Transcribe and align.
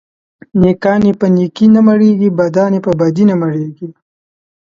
نيکان 0.61 1.01
يې 1.07 1.13
په 1.19 1.27
نيکي 1.35 1.65
نه 1.75 1.81
مړېږي، 1.87 2.29
بدان 2.39 2.71
يې 2.75 2.79
په 2.85 2.91
بدي 2.99 3.23
نه 3.31 3.35
مړېږي. 3.41 3.87